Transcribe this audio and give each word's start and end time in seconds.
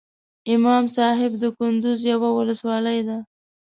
امام 0.53 0.83
صاحب 0.95 1.31
دکندوز 1.43 1.99
یوه 2.11 2.29
ولسوالۍ 2.37 2.99
ده 3.07 3.17